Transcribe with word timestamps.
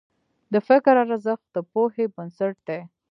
د 0.53 0.55
فکر 0.67 0.93
ارزښت 1.05 1.45
د 1.55 1.57
پوهې 1.71 2.05
بنسټ 2.15 2.55
دی. 2.67 2.81